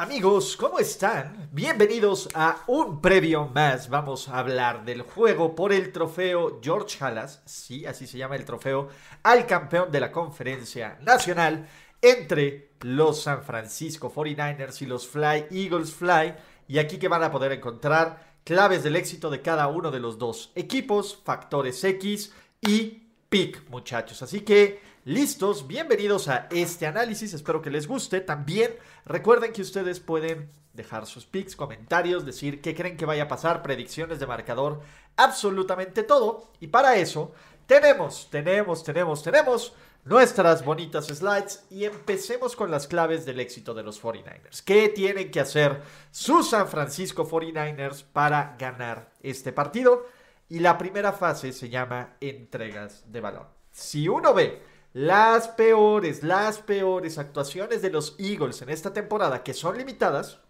Amigos, 0.00 0.56
¿cómo 0.56 0.78
están? 0.78 1.50
Bienvenidos 1.52 2.30
a 2.32 2.64
un 2.68 3.02
previo 3.02 3.48
más. 3.48 3.90
Vamos 3.90 4.30
a 4.30 4.38
hablar 4.38 4.82
del 4.86 5.02
juego 5.02 5.54
por 5.54 5.74
el 5.74 5.92
trofeo 5.92 6.58
George 6.62 6.96
Halas, 7.04 7.42
sí, 7.44 7.84
así 7.84 8.06
se 8.06 8.16
llama 8.16 8.36
el 8.36 8.46
trofeo, 8.46 8.88
al 9.22 9.46
campeón 9.46 9.92
de 9.92 10.00
la 10.00 10.10
conferencia 10.10 10.96
nacional 11.02 11.68
entre 12.00 12.70
los 12.80 13.24
San 13.24 13.42
Francisco 13.42 14.10
49ers 14.10 14.80
y 14.80 14.86
los 14.86 15.06
Fly 15.06 15.48
Eagles 15.50 15.92
Fly. 15.92 16.32
Y 16.66 16.78
aquí 16.78 16.96
que 16.96 17.08
van 17.08 17.22
a 17.22 17.30
poder 17.30 17.52
encontrar 17.52 18.38
claves 18.42 18.82
del 18.82 18.96
éxito 18.96 19.28
de 19.28 19.42
cada 19.42 19.66
uno 19.66 19.90
de 19.90 20.00
los 20.00 20.16
dos 20.16 20.50
equipos, 20.54 21.20
factores 21.22 21.84
X 21.84 22.32
y 22.62 23.02
pick, 23.28 23.68
muchachos. 23.68 24.22
Así 24.22 24.40
que 24.40 24.80
listos, 25.04 25.66
bienvenidos 25.66 26.28
a 26.28 26.46
este 26.50 26.86
análisis, 26.86 27.32
espero 27.32 27.62
que 27.62 27.70
les 27.70 27.86
guste. 27.86 28.20
También 28.20 28.74
recuerden 29.04 29.52
que 29.52 29.62
ustedes 29.62 30.00
pueden 30.00 30.50
dejar 30.74 31.06
sus 31.06 31.26
picks, 31.26 31.56
comentarios, 31.56 32.26
decir 32.26 32.60
qué 32.60 32.74
creen 32.74 32.96
que 32.96 33.06
vaya 33.06 33.24
a 33.24 33.28
pasar, 33.28 33.62
predicciones 33.62 34.20
de 34.20 34.26
marcador, 34.26 34.80
absolutamente 35.16 36.02
todo. 36.02 36.50
Y 36.60 36.68
para 36.68 36.96
eso 36.96 37.32
tenemos, 37.66 38.28
tenemos, 38.30 38.84
tenemos, 38.84 39.22
tenemos 39.22 39.72
nuestras 40.04 40.64
bonitas 40.64 41.06
slides 41.06 41.64
y 41.70 41.84
empecemos 41.84 42.56
con 42.56 42.70
las 42.70 42.86
claves 42.86 43.24
del 43.24 43.40
éxito 43.40 43.74
de 43.74 43.82
los 43.82 44.02
49ers. 44.02 44.62
¿Qué 44.64 44.88
tienen 44.88 45.30
que 45.30 45.40
hacer 45.40 45.82
sus 46.10 46.50
San 46.50 46.68
Francisco 46.68 47.28
49ers 47.28 48.04
para 48.04 48.56
ganar 48.58 49.10
este 49.22 49.52
partido? 49.52 50.06
Y 50.48 50.58
la 50.58 50.76
primera 50.78 51.12
fase 51.12 51.52
se 51.52 51.68
llama 51.68 52.16
entregas 52.20 53.04
de 53.06 53.20
balón. 53.20 53.46
Si 53.70 54.08
uno 54.08 54.34
ve 54.34 54.69
las 54.92 55.48
peores, 55.48 56.22
las 56.22 56.58
peores 56.58 57.18
actuaciones 57.18 57.82
de 57.82 57.90
los 57.90 58.16
Eagles 58.18 58.62
en 58.62 58.70
esta 58.70 58.92
temporada, 58.92 59.42
que 59.42 59.54
son 59.54 59.78
limitadas, 59.78 60.40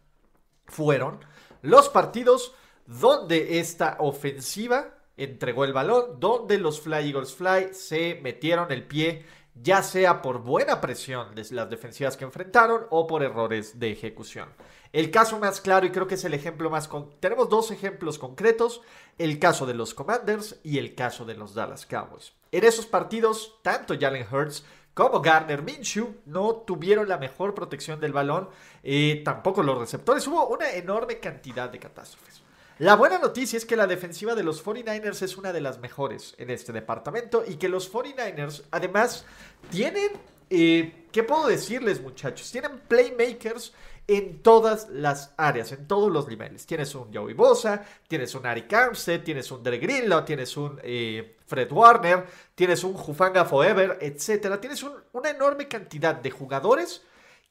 fueron 0.66 1.20
los 1.62 1.88
partidos 1.88 2.54
donde 2.86 3.60
esta 3.60 3.96
ofensiva 4.00 4.94
entregó 5.16 5.64
el 5.64 5.74
balón, 5.74 6.18
donde 6.18 6.58
los 6.58 6.80
Fly 6.80 7.10
Eagles 7.10 7.34
Fly 7.34 7.74
se 7.74 8.18
metieron 8.22 8.72
el 8.72 8.86
pie 8.86 9.26
ya 9.62 9.82
sea 9.82 10.22
por 10.22 10.42
buena 10.42 10.80
presión 10.80 11.34
de 11.34 11.46
las 11.50 11.68
defensivas 11.68 12.16
que 12.16 12.24
enfrentaron 12.24 12.86
o 12.90 13.06
por 13.06 13.22
errores 13.22 13.78
de 13.78 13.92
ejecución. 13.92 14.48
El 14.92 15.10
caso 15.10 15.38
más 15.38 15.60
claro, 15.60 15.86
y 15.86 15.90
creo 15.90 16.06
que 16.06 16.14
es 16.14 16.24
el 16.24 16.34
ejemplo 16.34 16.70
más... 16.70 16.88
Tenemos 17.20 17.48
dos 17.48 17.70
ejemplos 17.70 18.18
concretos, 18.18 18.80
el 19.18 19.38
caso 19.38 19.66
de 19.66 19.74
los 19.74 19.94
Commanders 19.94 20.60
y 20.64 20.78
el 20.78 20.94
caso 20.94 21.24
de 21.24 21.34
los 21.34 21.54
Dallas 21.54 21.86
Cowboys. 21.86 22.32
En 22.50 22.64
esos 22.64 22.86
partidos, 22.86 23.60
tanto 23.62 23.94
Jalen 23.98 24.26
Hurts 24.30 24.64
como 24.94 25.20
Garner 25.20 25.62
Minshew 25.62 26.16
no 26.26 26.56
tuvieron 26.66 27.08
la 27.08 27.18
mejor 27.18 27.54
protección 27.54 28.00
del 28.00 28.12
balón, 28.12 28.48
eh, 28.82 29.22
tampoco 29.24 29.62
los 29.62 29.78
receptores. 29.78 30.26
Hubo 30.26 30.48
una 30.48 30.72
enorme 30.72 31.20
cantidad 31.20 31.70
de 31.70 31.78
catástrofes. 31.78 32.39
La 32.80 32.96
buena 32.96 33.18
noticia 33.18 33.58
es 33.58 33.66
que 33.66 33.76
la 33.76 33.86
defensiva 33.86 34.34
de 34.34 34.42
los 34.42 34.64
49ers 34.64 35.20
es 35.20 35.36
una 35.36 35.52
de 35.52 35.60
las 35.60 35.80
mejores 35.80 36.34
en 36.38 36.48
este 36.48 36.72
departamento 36.72 37.44
y 37.46 37.56
que 37.56 37.68
los 37.68 37.92
49ers 37.92 38.62
además 38.70 39.26
tienen, 39.70 40.12
eh, 40.48 41.06
¿qué 41.12 41.22
puedo 41.22 41.46
decirles 41.46 42.00
muchachos? 42.00 42.50
Tienen 42.50 42.80
playmakers 42.88 43.74
en 44.08 44.42
todas 44.42 44.88
las 44.88 45.34
áreas, 45.36 45.72
en 45.72 45.86
todos 45.86 46.10
los 46.10 46.26
niveles. 46.26 46.64
Tienes 46.64 46.94
un 46.94 47.12
Joey 47.12 47.34
Bosa, 47.34 47.84
tienes 48.08 48.34
un 48.34 48.46
Ari 48.46 48.64
Armstead, 48.72 49.24
tienes 49.24 49.50
un 49.50 49.62
Derek 49.62 49.82
Greenlaw, 49.82 50.24
tienes 50.24 50.56
un 50.56 50.80
eh, 50.82 51.36
Fred 51.46 51.70
Warner, 51.70 52.24
tienes 52.54 52.82
un 52.82 52.94
Jufanga 52.94 53.44
Forever, 53.44 53.98
etc. 54.00 54.58
Tienes 54.58 54.82
una 55.12 55.28
enorme 55.28 55.68
cantidad 55.68 56.14
de 56.14 56.30
jugadores 56.30 57.02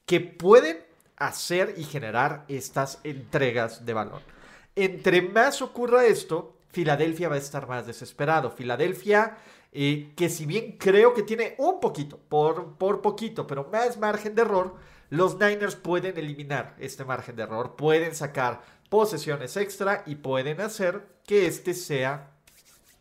que 0.04 0.18
pueden 0.18 0.84
hacer 1.18 1.74
y 1.76 1.84
generar 1.84 2.46
estas 2.48 2.98
entregas 3.04 3.86
de 3.86 3.94
balón. 3.94 4.39
Entre 4.76 5.22
más 5.22 5.62
ocurra 5.62 6.06
esto, 6.06 6.56
Filadelfia 6.68 7.28
va 7.28 7.34
a 7.34 7.38
estar 7.38 7.66
más 7.68 7.86
desesperado. 7.86 8.50
Filadelfia, 8.50 9.36
eh, 9.72 10.12
que 10.16 10.28
si 10.28 10.46
bien 10.46 10.76
creo 10.78 11.12
que 11.14 11.22
tiene 11.22 11.54
un 11.58 11.80
poquito, 11.80 12.18
por, 12.28 12.76
por 12.78 13.02
poquito, 13.02 13.46
pero 13.46 13.68
más 13.72 13.98
margen 13.98 14.34
de 14.34 14.42
error, 14.42 14.76
los 15.10 15.34
Niners 15.38 15.74
pueden 15.74 16.16
eliminar 16.16 16.76
este 16.78 17.04
margen 17.04 17.36
de 17.36 17.42
error, 17.42 17.74
pueden 17.74 18.14
sacar 18.14 18.62
posesiones 18.88 19.56
extra 19.56 20.04
y 20.06 20.16
pueden 20.16 20.60
hacer 20.60 21.04
que 21.26 21.46
este 21.46 21.74
sea 21.74 22.30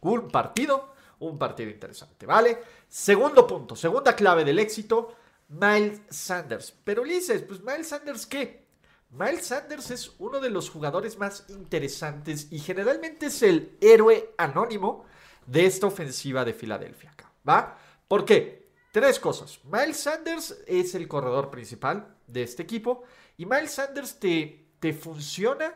un 0.01 0.29
partido, 0.29 0.93
un 1.19 1.37
partido 1.37 1.69
interesante, 1.69 2.25
¿vale? 2.25 2.59
Segundo 2.87 3.45
punto, 3.45 3.75
segunda 3.75 4.15
clave 4.15 4.43
del 4.43 4.59
éxito, 4.59 5.15
Miles 5.49 6.01
Sanders. 6.09 6.73
Pero 6.83 7.01
Ulises, 7.01 7.43
pues 7.43 7.61
Miles 7.61 7.89
Sanders, 7.89 8.25
¿qué? 8.25 8.68
Miles 9.09 9.47
Sanders 9.47 9.89
es 9.89 10.11
uno 10.19 10.39
de 10.39 10.51
los 10.51 10.69
jugadores 10.69 11.17
más 11.17 11.45
interesantes 11.49 12.47
y 12.51 12.59
generalmente 12.59 13.25
es 13.25 13.41
el 13.41 13.75
héroe 13.81 14.35
anónimo 14.37 15.05
de 15.47 15.65
esta 15.65 15.87
ofensiva 15.87 16.45
de 16.45 16.53
Filadelfia. 16.53 17.15
¿Va? 17.47 17.75
¿Por 18.07 18.23
qué? 18.23 18.69
Tres 18.91 19.19
cosas. 19.19 19.59
Miles 19.63 19.99
Sanders 19.99 20.59
es 20.67 20.93
el 20.93 21.07
corredor 21.07 21.49
principal 21.49 22.15
de 22.27 22.43
este 22.43 22.61
equipo 22.61 23.03
y 23.35 23.45
Miles 23.45 23.71
Sanders 23.71 24.19
te, 24.19 24.73
te 24.79 24.93
funciona 24.93 25.73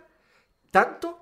tanto, 0.70 1.20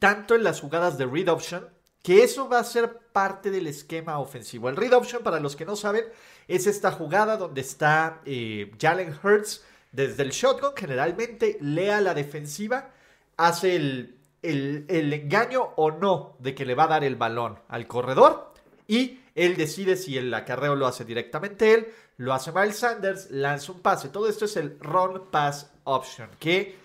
tanto 0.00 0.34
en 0.34 0.42
las 0.42 0.60
jugadas 0.60 0.98
de 0.98 1.06
read 1.06 1.28
option, 1.28 1.68
que 2.02 2.24
eso 2.24 2.48
va 2.48 2.58
a 2.58 2.64
ser 2.64 2.98
parte 3.12 3.52
del 3.52 3.68
esquema 3.68 4.18
ofensivo. 4.18 4.68
El 4.68 4.76
read 4.76 4.92
option, 4.92 5.22
para 5.22 5.38
los 5.38 5.54
que 5.54 5.64
no 5.64 5.76
saben, 5.76 6.04
es 6.48 6.66
esta 6.66 6.90
jugada 6.90 7.36
donde 7.36 7.60
está 7.60 8.20
eh, 8.24 8.72
Jalen 8.80 9.16
Hurts 9.22 9.64
desde 9.92 10.22
el 10.22 10.30
shotgun, 10.30 10.72
generalmente 10.74 11.58
lea 11.60 12.00
la 12.00 12.14
defensiva, 12.14 12.90
hace 13.36 13.76
el, 13.76 14.18
el, 14.42 15.12
engaño 15.12 15.72
o 15.76 15.90
no 15.90 16.36
de 16.38 16.54
que 16.54 16.66
le 16.66 16.74
va 16.74 16.84
a 16.84 16.88
dar 16.88 17.04
el 17.04 17.16
balón 17.16 17.58
al 17.68 17.86
corredor 17.86 18.52
y 18.88 19.20
él 19.34 19.56
decide 19.56 19.96
si 19.96 20.18
el 20.18 20.32
acarreo 20.34 20.74
lo 20.74 20.86
hace 20.86 21.04
directamente 21.04 21.72
él, 21.74 21.92
lo 22.16 22.34
hace 22.34 22.52
Miles 22.52 22.78
Sanders, 22.78 23.30
lanza 23.30 23.72
un 23.72 23.80
pase. 23.80 24.08
Todo 24.08 24.28
esto 24.28 24.44
es 24.44 24.56
el 24.56 24.78
run 24.80 25.30
pass 25.30 25.70
option, 25.84 26.28
que 26.38 26.76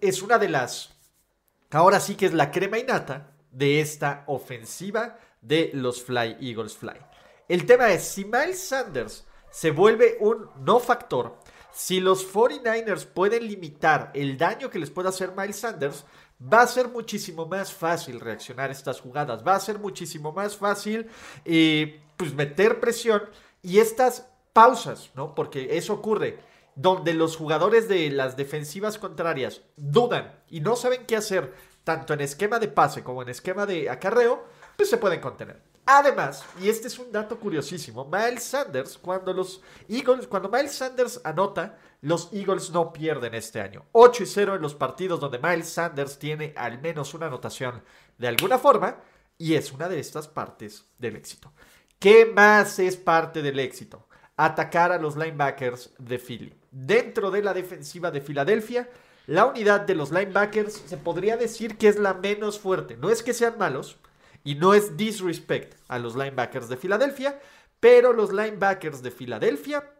es 0.00 0.22
una 0.22 0.38
de 0.38 0.48
las, 0.48 0.90
ahora 1.70 2.00
sí 2.00 2.14
que 2.14 2.26
es 2.26 2.34
la 2.34 2.50
crema 2.50 2.78
innata 2.78 3.30
de 3.50 3.80
esta 3.80 4.24
ofensiva 4.26 5.18
de 5.40 5.70
los 5.74 6.02
Fly 6.02 6.36
Eagles 6.40 6.76
Fly. 6.76 6.96
El 7.48 7.66
tema 7.66 7.90
es, 7.92 8.04
si 8.04 8.24
Miles 8.24 8.60
Sanders 8.60 9.24
se 9.50 9.70
vuelve 9.70 10.16
un 10.20 10.50
no 10.60 10.80
factor, 10.80 11.38
si 11.74 12.00
los 12.00 12.32
49ers 12.32 13.04
pueden 13.04 13.48
limitar 13.48 14.10
el 14.14 14.38
daño 14.38 14.70
que 14.70 14.78
les 14.78 14.90
pueda 14.90 15.08
hacer 15.08 15.32
Miles 15.36 15.56
Sanders, 15.56 16.04
va 16.40 16.62
a 16.62 16.66
ser 16.66 16.88
muchísimo 16.88 17.46
más 17.46 17.72
fácil 17.72 18.20
reaccionar 18.20 18.70
a 18.70 18.72
estas 18.72 19.00
jugadas, 19.00 19.46
va 19.46 19.56
a 19.56 19.60
ser 19.60 19.78
muchísimo 19.78 20.32
más 20.32 20.56
fácil 20.56 21.08
eh, 21.44 22.00
pues 22.16 22.32
meter 22.34 22.80
presión 22.80 23.22
y 23.60 23.78
estas 23.78 24.28
pausas, 24.52 25.10
¿no? 25.14 25.34
Porque 25.34 25.76
eso 25.76 25.94
ocurre 25.94 26.38
donde 26.76 27.12
los 27.12 27.36
jugadores 27.36 27.88
de 27.88 28.10
las 28.10 28.36
defensivas 28.36 28.98
contrarias 28.98 29.62
dudan 29.76 30.40
y 30.48 30.60
no 30.60 30.76
saben 30.76 31.06
qué 31.06 31.16
hacer, 31.16 31.54
tanto 31.82 32.14
en 32.14 32.20
esquema 32.20 32.58
de 32.58 32.68
pase 32.68 33.02
como 33.02 33.22
en 33.22 33.28
esquema 33.28 33.66
de 33.66 33.90
acarreo, 33.90 34.44
pues 34.76 34.90
se 34.90 34.98
pueden 34.98 35.20
contener. 35.20 35.73
Además, 35.86 36.44
y 36.60 36.70
este 36.70 36.88
es 36.88 36.98
un 36.98 37.12
dato 37.12 37.38
curiosísimo, 37.38 38.06
Miles 38.10 38.44
Sanders, 38.44 38.96
cuando 38.96 39.34
los 39.34 39.60
Eagles, 39.86 40.26
cuando 40.26 40.48
Miles 40.48 40.74
Sanders 40.74 41.20
anota, 41.24 41.78
los 42.00 42.32
Eagles 42.32 42.70
no 42.70 42.90
pierden 42.90 43.34
este 43.34 43.60
año. 43.60 43.84
8 43.92 44.22
y 44.22 44.26
0 44.26 44.54
en 44.54 44.62
los 44.62 44.74
partidos 44.74 45.20
donde 45.20 45.38
Miles 45.38 45.68
Sanders 45.68 46.18
tiene 46.18 46.54
al 46.56 46.80
menos 46.80 47.12
una 47.12 47.26
anotación 47.26 47.82
de 48.16 48.28
alguna 48.28 48.58
forma, 48.58 48.96
y 49.36 49.54
es 49.54 49.72
una 49.72 49.88
de 49.88 50.00
estas 50.00 50.26
partes 50.26 50.86
del 50.98 51.16
éxito. 51.16 51.52
¿Qué 51.98 52.26
más 52.26 52.78
es 52.78 52.96
parte 52.96 53.42
del 53.42 53.58
éxito? 53.58 54.08
Atacar 54.36 54.90
a 54.90 54.98
los 54.98 55.16
linebackers 55.16 55.92
de 55.98 56.18
Philly. 56.18 56.54
Dentro 56.70 57.30
de 57.30 57.42
la 57.42 57.52
defensiva 57.52 58.10
de 58.10 58.20
Filadelfia, 58.20 58.88
la 59.26 59.46
unidad 59.46 59.82
de 59.82 59.94
los 59.94 60.10
linebackers 60.10 60.82
se 60.86 60.96
podría 60.96 61.36
decir 61.36 61.76
que 61.76 61.88
es 61.88 61.98
la 61.98 62.14
menos 62.14 62.58
fuerte. 62.58 62.96
No 62.96 63.10
es 63.10 63.22
que 63.22 63.34
sean 63.34 63.58
malos, 63.58 63.98
y 64.44 64.54
no 64.54 64.74
es 64.74 64.96
disrespect 64.96 65.74
a 65.88 65.98
los 65.98 66.14
linebackers 66.14 66.68
de 66.68 66.76
Filadelfia, 66.76 67.40
pero 67.80 68.12
los 68.12 68.30
linebackers 68.30 69.02
de 69.02 69.10
Filadelfia 69.10 69.90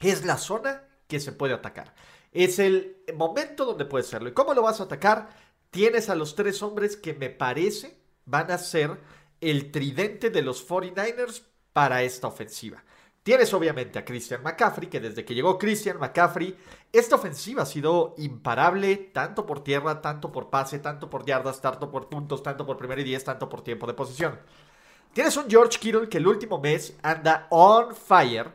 es 0.00 0.24
la 0.24 0.38
zona 0.38 0.82
que 1.06 1.20
se 1.20 1.32
puede 1.32 1.54
atacar. 1.54 1.94
Es 2.32 2.58
el 2.58 2.96
momento 3.14 3.64
donde 3.64 3.84
puedes 3.84 4.08
hacerlo. 4.08 4.30
¿Y 4.30 4.34
cómo 4.34 4.54
lo 4.54 4.62
vas 4.62 4.80
a 4.80 4.84
atacar? 4.84 5.28
Tienes 5.70 6.08
a 6.08 6.14
los 6.14 6.34
tres 6.34 6.62
hombres 6.62 6.96
que 6.96 7.14
me 7.14 7.30
parece 7.30 7.98
van 8.24 8.50
a 8.50 8.58
ser 8.58 8.98
el 9.40 9.70
tridente 9.70 10.30
de 10.30 10.42
los 10.42 10.66
49ers 10.66 11.42
para 11.72 12.02
esta 12.02 12.26
ofensiva. 12.26 12.82
Tienes 13.26 13.52
obviamente 13.54 13.98
a 13.98 14.04
Christian 14.04 14.40
McCaffrey, 14.44 14.88
que 14.88 15.00
desde 15.00 15.24
que 15.24 15.34
llegó 15.34 15.58
Christian 15.58 15.98
McCaffrey, 15.98 16.56
esta 16.92 17.16
ofensiva 17.16 17.64
ha 17.64 17.66
sido 17.66 18.14
imparable, 18.18 18.94
tanto 19.12 19.44
por 19.44 19.64
tierra, 19.64 20.00
tanto 20.00 20.30
por 20.30 20.48
pase, 20.48 20.78
tanto 20.78 21.10
por 21.10 21.26
yardas, 21.26 21.60
tanto 21.60 21.90
por 21.90 22.08
puntos, 22.08 22.40
tanto 22.40 22.64
por 22.64 22.76
primera 22.76 23.00
y 23.00 23.04
diez, 23.04 23.24
tanto 23.24 23.48
por 23.48 23.62
tiempo 23.62 23.88
de 23.88 23.94
posición. 23.94 24.38
Tienes 25.12 25.36
un 25.36 25.50
George 25.50 25.76
Kittle 25.80 26.08
que 26.08 26.18
el 26.18 26.26
último 26.28 26.60
mes 26.60 26.96
anda 27.02 27.48
on 27.50 27.96
fire. 27.96 28.52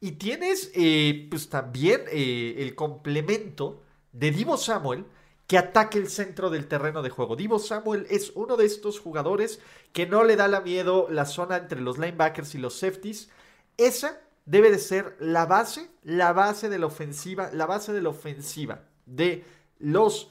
Y 0.00 0.12
tienes 0.12 0.70
eh, 0.74 1.26
pues 1.28 1.50
también 1.50 2.04
eh, 2.10 2.54
el 2.56 2.74
complemento 2.74 3.82
de 4.12 4.30
Divo 4.30 4.56
Samuel, 4.56 5.04
que 5.46 5.58
ataque 5.58 5.98
el 5.98 6.08
centro 6.08 6.48
del 6.48 6.68
terreno 6.68 7.02
de 7.02 7.10
juego. 7.10 7.36
Divo 7.36 7.58
Samuel 7.58 8.06
es 8.08 8.32
uno 8.34 8.56
de 8.56 8.64
estos 8.64 8.98
jugadores 8.98 9.60
que 9.92 10.06
no 10.06 10.24
le 10.24 10.36
da 10.36 10.48
la 10.48 10.62
miedo 10.62 11.06
la 11.10 11.26
zona 11.26 11.58
entre 11.58 11.82
los 11.82 11.98
linebackers 11.98 12.54
y 12.54 12.58
los 12.58 12.78
safeties 12.78 13.28
esa 13.76 14.20
debe 14.44 14.70
de 14.70 14.78
ser 14.78 15.16
la 15.20 15.46
base, 15.46 15.90
la 16.02 16.32
base 16.32 16.68
de 16.68 16.78
la 16.78 16.86
ofensiva, 16.86 17.50
la 17.52 17.66
base 17.66 17.92
de 17.92 18.02
la 18.02 18.10
ofensiva 18.10 18.80
de 19.04 19.44
los 19.78 20.30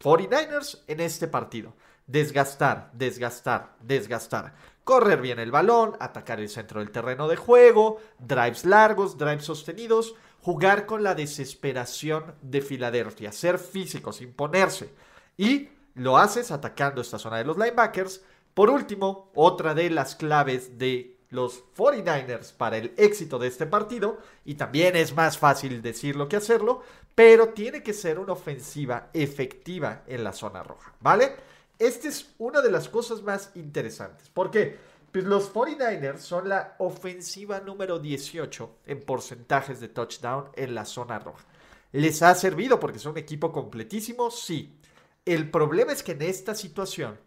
49ers 0.00 0.82
en 0.86 1.00
este 1.00 1.28
partido. 1.28 1.74
Desgastar, 2.06 2.90
desgastar, 2.92 3.76
desgastar. 3.80 4.54
Correr 4.84 5.20
bien 5.20 5.38
el 5.38 5.50
balón, 5.50 5.96
atacar 6.00 6.40
el 6.40 6.50
centro 6.50 6.80
del 6.80 6.90
terreno 6.90 7.28
de 7.28 7.36
juego, 7.36 8.00
drives 8.18 8.66
largos, 8.66 9.16
drives 9.16 9.44
sostenidos, 9.44 10.14
jugar 10.42 10.84
con 10.84 11.02
la 11.02 11.14
desesperación 11.14 12.34
de 12.42 12.60
Filadelfia, 12.60 13.32
ser 13.32 13.58
físicos, 13.58 14.20
imponerse. 14.20 14.92
Y 15.38 15.70
lo 15.94 16.18
haces 16.18 16.50
atacando 16.50 17.00
esta 17.00 17.18
zona 17.18 17.38
de 17.38 17.44
los 17.44 17.56
linebackers. 17.56 18.22
Por 18.52 18.68
último, 18.68 19.30
otra 19.34 19.74
de 19.74 19.88
las 19.88 20.14
claves 20.14 20.76
de 20.76 21.13
los 21.34 21.64
49ers 21.76 22.52
para 22.52 22.76
el 22.78 22.94
éxito 22.96 23.38
de 23.38 23.48
este 23.48 23.66
partido, 23.66 24.18
y 24.44 24.54
también 24.54 24.96
es 24.96 25.14
más 25.14 25.36
fácil 25.36 25.82
decirlo 25.82 26.28
que 26.28 26.36
hacerlo, 26.36 26.82
pero 27.14 27.50
tiene 27.50 27.82
que 27.82 27.92
ser 27.92 28.18
una 28.18 28.32
ofensiva 28.32 29.10
efectiva 29.12 30.02
en 30.06 30.24
la 30.24 30.32
zona 30.32 30.62
roja, 30.62 30.94
¿vale? 31.00 31.36
Esta 31.78 32.08
es 32.08 32.34
una 32.38 32.60
de 32.60 32.70
las 32.70 32.88
cosas 32.88 33.22
más 33.22 33.50
interesantes. 33.56 34.28
¿Por 34.28 34.50
qué? 34.50 34.78
Pues 35.10 35.24
los 35.24 35.52
49ers 35.52 36.18
son 36.18 36.48
la 36.48 36.76
ofensiva 36.78 37.60
número 37.60 37.98
18 37.98 38.78
en 38.86 39.00
porcentajes 39.02 39.80
de 39.80 39.88
touchdown 39.88 40.46
en 40.54 40.74
la 40.74 40.84
zona 40.84 41.18
roja. 41.18 41.44
¿Les 41.92 42.22
ha 42.22 42.34
servido 42.34 42.80
porque 42.80 42.98
son 42.98 43.12
un 43.12 43.18
equipo 43.18 43.52
completísimo? 43.52 44.30
Sí. 44.30 44.76
El 45.24 45.50
problema 45.50 45.92
es 45.92 46.02
que 46.02 46.12
en 46.12 46.22
esta 46.22 46.54
situación, 46.54 47.18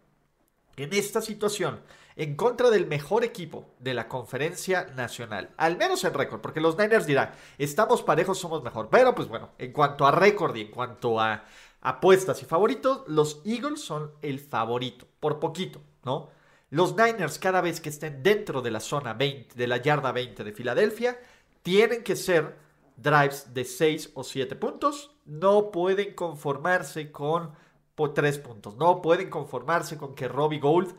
en 0.76 0.94
esta 0.94 1.22
situación, 1.22 1.80
en 2.18 2.36
contra 2.36 2.72
del 2.72 2.88
mejor 2.88 3.24
equipo 3.24 3.66
de 3.80 3.94
la 3.94 4.08
conferencia 4.08 4.88
nacional. 4.96 5.52
Al 5.56 5.78
menos 5.78 6.04
en 6.04 6.16
récord, 6.16 6.42
porque 6.42 6.60
los 6.60 6.78
Niners 6.78 7.06
dirán, 7.06 7.32
estamos 7.60 8.02
parejos, 8.02 8.40
somos 8.40 8.64
mejor. 8.64 8.90
Pero 8.90 9.14
pues 9.14 9.28
bueno, 9.28 9.52
en 9.60 9.72
cuanto 9.72 10.06
a 10.06 10.12
récord 10.12 10.56
y 10.56 10.62
en 10.62 10.72
cuanto 10.72 11.20
a 11.20 11.46
apuestas 11.82 12.42
y 12.42 12.46
favoritos, 12.46 13.04
los 13.08 13.42
Eagles 13.46 13.82
son 13.82 14.12
el 14.24 14.40
favorito, 14.40 15.08
por 15.20 15.40
poquito, 15.40 15.80
¿no? 16.04 16.30
Los 16.72 16.98
Niners 16.98 17.38
cada 17.38 17.62
vez 17.62 17.80
que 17.80 17.90
estén 17.90 18.24
dentro 18.24 18.62
de 18.62 18.72
la 18.72 18.80
zona 18.80 19.14
20, 19.14 19.56
de 19.56 19.68
la 19.68 19.78
yarda 19.78 20.12
20 20.12 20.44
de 20.44 20.52
Filadelfia, 20.52 21.20
tienen 21.62 22.04
que 22.04 22.16
ser 22.16 22.58
drives 22.98 23.54
de 23.54 23.64
6 23.64 24.12
o 24.16 24.24
7 24.24 24.56
puntos. 24.56 25.12
No 25.26 25.72
pueden 25.72 26.16
conformarse 26.16 27.12
con 27.12 27.54
3 27.96 28.40
puntos. 28.40 28.76
No 28.76 29.02
pueden 29.02 29.30
conformarse 29.30 29.98
con 29.98 30.14
que 30.14 30.28
Robbie 30.28 30.60
Gould 30.60 30.94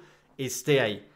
esté 0.47 0.81
ahí. 0.81 1.09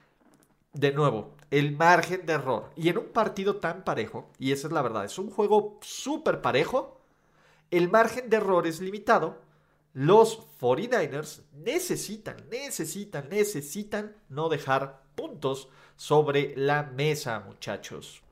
De 0.73 0.93
nuevo, 0.93 1.35
el 1.51 1.77
margen 1.77 2.27
de 2.27 2.33
error. 2.35 2.71
Y 2.77 2.89
en 2.89 2.99
un 2.99 3.07
partido 3.07 3.57
tan 3.57 3.85
parejo, 3.85 4.31
y 4.39 4.53
esa 4.53 4.67
es 4.67 4.73
la 4.73 4.83
verdad, 4.83 5.05
es 5.05 5.19
un 5.19 5.31
juego 5.31 5.79
súper 5.83 6.41
parejo, 6.41 7.01
el 7.71 7.91
margen 7.91 8.29
de 8.29 8.37
error 8.37 8.67
es 8.67 8.81
limitado. 8.81 9.41
Los 9.95 10.41
49ers 10.61 11.43
necesitan, 11.53 12.37
necesitan, 12.51 13.29
necesitan 13.29 14.17
no 14.29 14.49
dejar 14.49 15.03
puntos 15.15 15.69
sobre 15.97 16.55
la 16.57 16.83
mesa, 16.83 17.41
muchachos. 17.41 18.23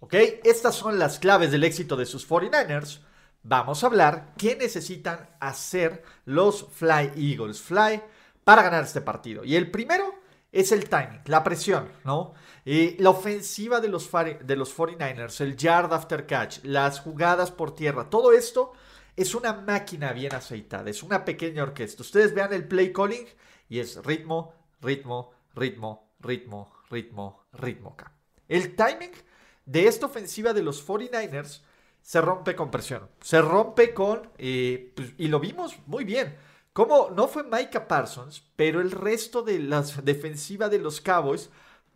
¿Ok? 0.00 0.14
Estas 0.44 0.74
son 0.74 0.98
las 0.98 1.18
claves 1.18 1.50
del 1.50 1.64
éxito 1.64 1.96
de 1.96 2.06
sus 2.06 2.28
49ers. 2.28 3.00
Vamos 3.42 3.82
a 3.82 3.86
hablar 3.86 4.34
qué 4.36 4.56
necesitan 4.56 5.30
hacer 5.40 6.02
los 6.24 6.68
Fly 6.72 7.12
Eagles. 7.16 7.60
Fly 7.60 8.02
para 8.44 8.62
ganar 8.62 8.84
este 8.84 9.00
partido. 9.00 9.44
Y 9.44 9.56
el 9.56 9.70
primero 9.70 10.14
es 10.50 10.72
el 10.72 10.88
timing, 10.88 11.22
la 11.26 11.42
presión, 11.42 11.88
¿no? 12.04 12.34
y 12.64 12.96
la 12.98 13.10
ofensiva 13.10 13.80
de 13.80 13.88
los, 13.88 14.10
de 14.10 14.56
los 14.56 14.76
49ers, 14.76 15.40
el 15.40 15.56
yard 15.56 15.92
after 15.92 16.26
catch, 16.26 16.58
las 16.62 17.00
jugadas 17.00 17.50
por 17.50 17.74
tierra, 17.74 18.08
todo 18.08 18.32
esto 18.32 18.72
es 19.16 19.34
una 19.34 19.52
máquina 19.52 20.12
bien 20.12 20.34
aceitada, 20.34 20.88
es 20.88 21.02
una 21.02 21.24
pequeña 21.24 21.62
orquesta. 21.62 22.02
Ustedes 22.02 22.34
vean 22.34 22.52
el 22.52 22.66
play 22.66 22.92
calling 22.92 23.26
y 23.68 23.80
es 23.80 24.02
ritmo, 24.04 24.54
ritmo, 24.80 25.32
ritmo, 25.54 26.12
ritmo, 26.20 26.72
ritmo, 26.90 27.44
ritmo. 27.52 27.96
El 28.48 28.74
timing 28.76 29.12
de 29.66 29.86
esta 29.86 30.06
ofensiva 30.06 30.52
de 30.52 30.62
los 30.62 30.86
49ers 30.86 31.62
se 32.00 32.20
rompe 32.20 32.54
con 32.54 32.70
presión, 32.70 33.08
se 33.20 33.40
rompe 33.40 33.92
con, 33.92 34.30
eh, 34.38 34.92
pues, 34.94 35.12
y 35.18 35.28
lo 35.28 35.40
vimos 35.40 35.76
muy 35.86 36.04
bien 36.04 36.36
como 36.72 37.10
no 37.10 37.28
fue 37.28 37.42
Micah 37.44 37.86
Parsons, 37.86 38.42
pero 38.56 38.80
el 38.80 38.90
resto 38.90 39.42
de 39.42 39.58
la 39.58 39.82
defensiva 40.02 40.68
de 40.68 40.78
los 40.78 41.00
Cowboys 41.00 41.50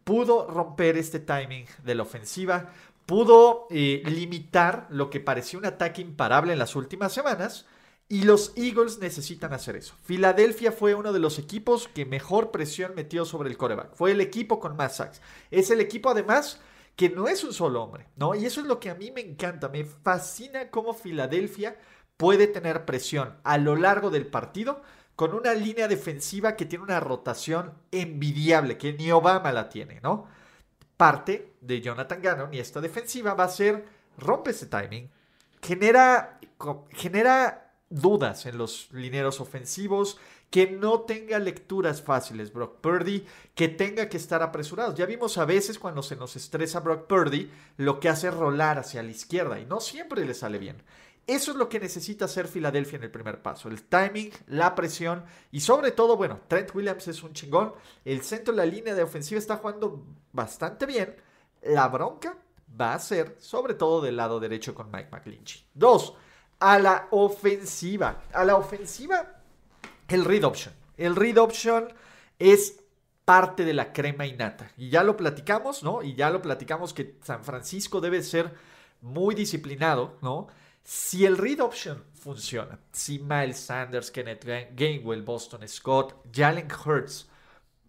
pudo 0.05 0.46
romper 0.46 0.96
este 0.96 1.19
timing 1.19 1.67
de 1.84 1.94
la 1.94 2.02
ofensiva, 2.02 2.70
pudo 3.06 3.67
eh, 3.70 4.02
limitar 4.05 4.87
lo 4.90 5.11
que 5.11 5.20
parecía 5.20 5.58
un 5.58 5.67
ataque 5.67 6.02
imparable 6.02 6.52
en 6.52 6.58
las 6.58 6.76
últimas 6.76 7.12
semanas. 7.12 7.67
Y 8.08 8.23
los 8.23 8.52
Eagles 8.55 9.00
necesitan 9.00 9.52
hacer 9.52 9.75
eso. 9.75 9.94
Filadelfia 10.05 10.70
fue 10.70 10.94
uno 10.94 11.12
de 11.12 11.19
los 11.19 11.40
equipos 11.40 11.88
que 11.88 12.06
mejor 12.06 12.52
presión 12.52 12.94
metió 12.94 13.25
sobre 13.25 13.50
el 13.50 13.56
coreback. 13.56 13.96
Fue 13.96 14.12
el 14.12 14.20
equipo 14.20 14.61
con 14.61 14.76
más 14.76 14.97
sacks. 14.97 15.21
Es 15.50 15.73
el 15.73 15.80
equipo 15.80 16.11
además 16.11 16.61
que 16.95 17.11
no 17.11 17.26
es 17.26 17.42
un 17.42 17.52
solo 17.52 17.83
hombre, 17.83 18.06
¿no? 18.14 18.37
Y 18.37 18.47
eso 18.47 18.61
es 18.61 18.66
lo 18.68 18.78
que 18.78 18.90
a 18.90 18.95
mí 18.95 19.11
me 19.11 19.23
encanta. 19.23 19.68
Me 19.68 19.85
fascina 19.85 20.71
cómo 20.71 20.95
Filadelfia 20.95 21.76
puede 22.16 22.46
tener 22.46 22.85
presión 22.85 23.37
a 23.44 23.58
lo 23.58 23.76
largo 23.76 24.11
del 24.11 24.26
partido 24.26 24.82
con 25.16 25.35
una 25.35 25.54
línea 25.54 25.88
defensiva 25.88 26.56
que 26.56 26.66
tiene 26.66 26.85
una 26.85 27.00
rotación 27.00 27.73
envidiable, 27.90 28.76
que 28.76 28.92
ni 28.92 29.11
Obama 29.11 29.52
la 29.52 29.68
tiene, 29.68 30.00
¿no? 30.02 30.26
Parte 30.96 31.54
de 31.61 31.80
Jonathan 31.80 32.23
Gannon 32.23 32.54
y 32.54 32.58
esta 32.58 32.80
defensiva 32.80 33.35
va 33.35 33.44
a 33.44 33.49
ser, 33.49 33.87
rompe 34.18 34.50
ese 34.50 34.66
timing, 34.66 35.11
genera, 35.62 36.38
genera 36.90 37.73
dudas 37.88 38.46
en 38.46 38.58
los 38.58 38.92
lineros 38.92 39.40
ofensivos, 39.40 40.18
que 40.50 40.70
no 40.70 41.00
tenga 41.00 41.38
lecturas 41.38 42.02
fáciles 42.02 42.52
Brock 42.52 42.80
Purdy, 42.80 43.26
que 43.54 43.68
tenga 43.68 44.08
que 44.08 44.16
estar 44.16 44.42
apresurados. 44.42 44.94
Ya 44.94 45.06
vimos 45.06 45.38
a 45.38 45.44
veces 45.44 45.78
cuando 45.78 46.02
se 46.02 46.16
nos 46.16 46.37
estresa 46.37 46.80
Brock 46.80 47.06
Purdy, 47.06 47.50
lo 47.76 48.00
que 48.00 48.08
hace 48.08 48.30
rolar 48.30 48.78
hacia 48.78 49.02
la 49.02 49.11
izquierda 49.11 49.58
y 49.58 49.66
no 49.66 49.80
siempre 49.80 50.25
le 50.25 50.35
sale 50.35 50.58
bien. 50.58 50.82
Eso 51.26 51.50
es 51.50 51.56
lo 51.56 51.68
que 51.68 51.80
necesita 51.80 52.26
hacer 52.26 52.47
Filadelfia 52.47 52.99
en 52.99 53.02
el 53.02 53.11
primer 53.11 53.42
paso. 53.42 53.68
El 53.68 53.83
timing, 53.83 54.30
la 54.47 54.75
presión 54.76 55.25
y 55.50 55.61
sobre 55.61 55.90
todo, 55.90 56.16
bueno, 56.16 56.40
Trent 56.47 56.73
Williams 56.75 57.09
es 57.09 57.23
un 57.23 57.33
chingón. 57.33 57.73
El 58.04 58.23
centro 58.23 58.54
de 58.54 58.59
la 58.59 58.66
línea 58.66 58.95
de 58.95 59.02
ofensiva 59.02 59.38
está 59.38 59.56
jugando 59.56 60.04
bastante 60.33 60.87
bien. 60.87 61.16
La 61.62 61.88
bronca 61.88 62.37
va 62.80 62.95
a 62.95 62.99
ser 63.00 63.37
sobre 63.40 63.75
todo 63.75 64.00
del 64.00 64.16
lado 64.16 64.38
derecho 64.38 64.73
con 64.73 64.90
Mike 64.90 65.09
McGlinchey. 65.11 65.64
Dos, 65.75 66.14
a 66.61 66.78
la 66.78 67.09
ofensiva. 67.11 68.23
A 68.33 68.45
la 68.45 68.56
ofensiva, 68.56 69.40
el 70.06 70.25
read 70.25 70.45
option. 70.45 70.75
El 70.97 71.16
read 71.16 71.38
option 71.38 71.88
es 72.38 72.78
parte 73.25 73.64
de 73.64 73.75
la 73.75 73.92
crema 73.92 74.26
innata. 74.26 74.71
Y 74.76 74.90
ya 74.90 75.02
lo 75.02 75.16
platicamos, 75.16 75.83
¿no? 75.83 76.02
Y 76.04 76.14
ya 76.14 76.30
lo 76.30 76.40
platicamos 76.40 76.95
que 76.95 77.18
San 77.25 77.42
Francisco 77.42 78.00
debe 78.00 78.23
ser 78.23 78.54
muy 79.00 79.35
disciplinado, 79.35 80.16
¿no? 80.23 80.47
Si 80.88 81.25
el 81.25 81.37
read 81.37 81.59
option 81.59 82.05
funciona, 82.14 82.78
si 82.93 83.19
Miles 83.19 83.59
Sanders, 83.59 84.12
Kenneth 84.12 84.45
Gainwell, 84.76 85.23
Boston 85.23 85.66
Scott, 85.66 86.14
Jalen 86.33 86.69
Hurts 86.71 87.28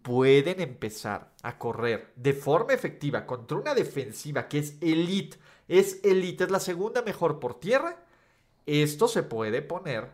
pueden 0.02 0.60
empezar 0.60 1.30
a 1.44 1.56
correr 1.58 2.12
de 2.16 2.32
forma 2.32 2.72
efectiva 2.72 3.24
contra 3.24 3.56
una 3.56 3.72
defensiva 3.72 4.48
que 4.48 4.58
es 4.58 4.74
elite, 4.80 5.38
es 5.68 6.00
elite, 6.02 6.42
es 6.42 6.50
la 6.50 6.58
segunda 6.58 7.02
mejor 7.02 7.38
por 7.38 7.60
tierra, 7.60 8.04
esto 8.66 9.06
se 9.06 9.22
puede 9.22 9.62
poner 9.62 10.10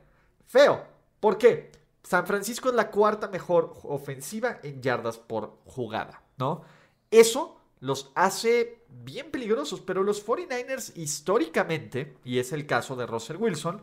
feo. 0.46 0.84
¿Por 1.20 1.38
qué? 1.38 1.72
San 2.02 2.26
Francisco 2.26 2.68
es 2.68 2.74
la 2.74 2.90
cuarta 2.90 3.28
mejor 3.28 3.72
ofensiva 3.84 4.60
en 4.62 4.82
yardas 4.82 5.16
por 5.16 5.56
jugada, 5.64 6.22
¿no? 6.36 6.64
Eso 7.10 7.58
los 7.80 8.12
hace 8.14 8.83
bien 9.02 9.30
peligrosos, 9.30 9.80
pero 9.80 10.02
los 10.02 10.24
49ers 10.24 10.96
históricamente, 10.96 12.16
y 12.24 12.38
es 12.38 12.52
el 12.52 12.66
caso 12.66 12.96
de 12.96 13.06
Russell 13.06 13.36
Wilson, 13.36 13.82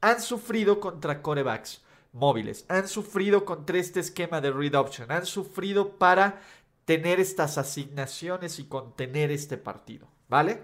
han 0.00 0.20
sufrido 0.20 0.80
contra 0.80 1.22
corebacks 1.22 1.82
móviles, 2.12 2.64
han 2.68 2.88
sufrido 2.88 3.44
contra 3.44 3.78
este 3.78 4.00
esquema 4.00 4.40
de 4.40 4.50
read 4.50 4.74
option, 4.74 5.10
han 5.10 5.26
sufrido 5.26 5.96
para 5.96 6.40
tener 6.84 7.20
estas 7.20 7.58
asignaciones 7.58 8.58
y 8.58 8.64
contener 8.64 9.30
este 9.30 9.56
partido, 9.56 10.08
¿vale? 10.28 10.60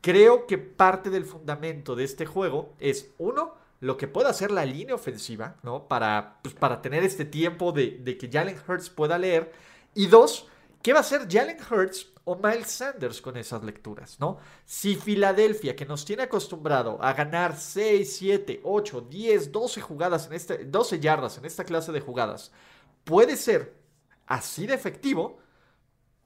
Creo 0.00 0.46
que 0.46 0.58
parte 0.58 1.10
del 1.10 1.24
fundamento 1.24 1.96
de 1.96 2.04
este 2.04 2.26
juego 2.26 2.74
es, 2.78 3.10
uno, 3.18 3.54
lo 3.80 3.96
que 3.96 4.08
pueda 4.08 4.30
hacer 4.30 4.50
la 4.50 4.64
línea 4.64 4.94
ofensiva, 4.94 5.56
¿no? 5.62 5.86
Para, 5.86 6.38
pues, 6.42 6.54
para 6.54 6.82
tener 6.82 7.04
este 7.04 7.24
tiempo 7.24 7.72
de, 7.72 7.98
de 8.02 8.16
que 8.16 8.30
Jalen 8.30 8.58
Hurts 8.66 8.90
pueda 8.90 9.18
leer. 9.18 9.52
Y 9.94 10.06
dos, 10.06 10.48
¿qué 10.82 10.92
va 10.92 11.00
a 11.00 11.02
hacer 11.02 11.28
Jalen 11.30 11.58
Hurts 11.70 12.12
o 12.28 12.36
Miles 12.36 12.70
Sanders 12.70 13.22
con 13.22 13.38
esas 13.38 13.64
lecturas, 13.64 14.20
¿no? 14.20 14.36
Si 14.66 14.96
Filadelfia, 14.96 15.74
que 15.74 15.86
nos 15.86 16.04
tiene 16.04 16.24
acostumbrado 16.24 16.98
a 17.00 17.14
ganar 17.14 17.56
6, 17.56 18.16
7, 18.18 18.60
8, 18.64 19.06
10, 19.08 19.50
12 19.50 19.80
jugadas 19.80 20.26
en 20.26 20.34
este, 20.34 20.64
12 20.66 21.00
yardas 21.00 21.38
en 21.38 21.46
esta 21.46 21.64
clase 21.64 21.90
de 21.90 22.00
jugadas, 22.00 22.52
puede 23.04 23.34
ser 23.34 23.74
así 24.26 24.66
de 24.66 24.74
efectivo, 24.74 25.38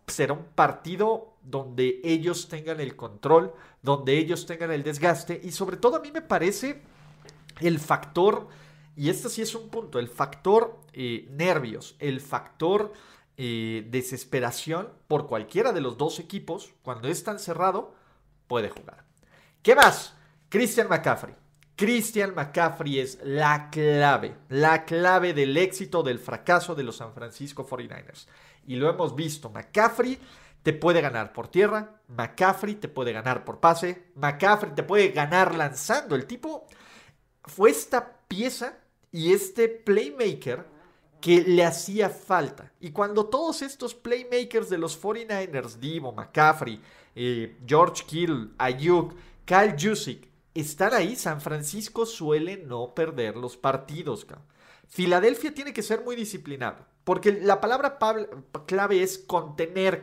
será 0.08 0.32
un 0.32 0.44
partido 0.56 1.34
donde 1.40 2.00
ellos 2.02 2.48
tengan 2.48 2.80
el 2.80 2.96
control, 2.96 3.54
donde 3.80 4.18
ellos 4.18 4.44
tengan 4.44 4.72
el 4.72 4.82
desgaste 4.82 5.40
y 5.40 5.52
sobre 5.52 5.76
todo 5.76 5.98
a 5.98 6.00
mí 6.00 6.10
me 6.10 6.22
parece 6.22 6.82
el 7.60 7.78
factor, 7.78 8.48
y 8.96 9.08
este 9.08 9.28
sí 9.28 9.40
es 9.42 9.54
un 9.54 9.68
punto, 9.68 10.00
el 10.00 10.08
factor 10.08 10.80
eh, 10.92 11.28
nervios, 11.30 11.94
el 12.00 12.20
factor 12.20 12.92
eh, 13.36 13.86
desesperación 13.90 14.88
por 15.08 15.26
cualquiera 15.26 15.72
de 15.72 15.80
los 15.80 15.96
dos 15.96 16.18
equipos, 16.18 16.74
cuando 16.82 17.08
es 17.08 17.24
tan 17.24 17.38
cerrado, 17.38 17.94
puede 18.46 18.68
jugar. 18.68 19.04
¿Qué 19.62 19.74
más? 19.74 20.14
Christian 20.48 20.88
McCaffrey. 20.88 21.34
Christian 21.76 22.34
McCaffrey 22.34 22.98
es 22.98 23.18
la 23.24 23.70
clave, 23.70 24.36
la 24.48 24.84
clave 24.84 25.32
del 25.32 25.56
éxito, 25.56 26.02
del 26.02 26.18
fracaso 26.18 26.74
de 26.74 26.82
los 26.82 26.96
San 26.96 27.14
Francisco 27.14 27.66
49ers. 27.66 28.26
Y 28.66 28.76
lo 28.76 28.88
hemos 28.90 29.16
visto, 29.16 29.50
McCaffrey 29.50 30.18
te 30.62 30.72
puede 30.72 31.00
ganar 31.00 31.32
por 31.32 31.48
tierra, 31.48 32.00
McCaffrey 32.08 32.76
te 32.76 32.88
puede 32.88 33.12
ganar 33.12 33.44
por 33.44 33.58
pase, 33.58 34.10
McCaffrey 34.14 34.74
te 34.74 34.82
puede 34.82 35.08
ganar 35.08 35.54
lanzando. 35.54 36.14
El 36.14 36.26
tipo 36.26 36.66
fue 37.44 37.70
esta 37.70 38.18
pieza 38.28 38.78
y 39.10 39.32
este 39.32 39.68
playmaker 39.68 40.64
que 41.22 41.44
le 41.44 41.64
hacía 41.64 42.10
falta. 42.10 42.72
Y 42.80 42.90
cuando 42.90 43.26
todos 43.26 43.62
estos 43.62 43.94
playmakers 43.94 44.68
de 44.68 44.76
los 44.76 45.00
49ers, 45.00 45.76
Divo, 45.76 46.12
McCaffrey, 46.12 46.80
eh, 47.14 47.56
George 47.64 48.02
Kittle, 48.04 48.48
Ayuk, 48.58 49.14
Kyle 49.44 49.76
Jusic, 49.78 50.28
están 50.52 50.92
ahí, 50.92 51.14
San 51.14 51.40
Francisco 51.40 52.06
suele 52.06 52.56
no 52.56 52.92
perder 52.92 53.36
los 53.36 53.56
partidos. 53.56 54.26
Filadelfia 54.88 55.54
tiene 55.54 55.72
que 55.72 55.84
ser 55.84 56.02
muy 56.02 56.16
disciplinado, 56.16 56.84
porque 57.04 57.32
la 57.32 57.60
palabra 57.60 57.98
clave 58.66 59.02
es 59.04 59.16
contener. 59.16 60.02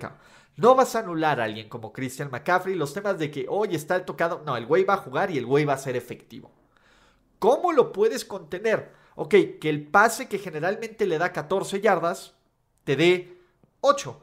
No 0.55 0.73
vas 0.73 0.95
a 0.95 0.99
anular 0.99 1.41
a 1.41 1.43
alguien 1.43 1.67
como 1.67 1.91
Christian 1.91 2.31
McCaffrey. 2.31 2.75
Los 2.75 2.93
temas 2.93 3.19
de 3.19 3.29
que 3.29 3.45
hoy 3.49 3.75
está 3.75 3.97
el 3.97 4.05
tocado. 4.05 4.41
No, 4.45 4.55
el 4.55 4.65
güey 4.65 4.85
va 4.85 4.93
a 4.95 4.97
jugar 4.97 5.31
y 5.31 5.37
el 5.37 5.45
güey 5.45 5.65
va 5.65 5.73
a 5.73 5.77
ser 5.77 5.95
efectivo. 5.97 6.51
¿Cómo 7.39 7.71
lo 7.71 7.91
puedes 7.91 8.25
contener? 8.25 8.98
Ok, 9.21 9.35
que 9.59 9.67
el 9.69 9.85
pase 9.85 10.29
que 10.29 10.39
generalmente 10.39 11.05
le 11.05 11.17
da 11.17 11.33
14 11.33 11.81
yardas, 11.81 12.35
te 12.85 12.95
dé 12.95 13.37
8. 13.81 14.17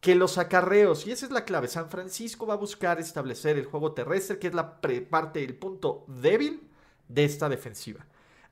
Que 0.00 0.16
los 0.16 0.38
acarreos, 0.38 1.06
y 1.06 1.12
esa 1.12 1.26
es 1.26 1.30
la 1.30 1.44
clave, 1.44 1.68
San 1.68 1.88
Francisco 1.88 2.48
va 2.48 2.54
a 2.54 2.56
buscar 2.56 2.98
establecer 2.98 3.56
el 3.58 3.66
juego 3.66 3.92
terrestre, 3.92 4.40
que 4.40 4.48
es 4.48 4.54
la 4.54 4.80
parte 4.80 5.38
del 5.38 5.54
punto 5.54 6.04
débil 6.08 6.68
de 7.06 7.24
esta 7.24 7.48
defensiva. 7.48 8.04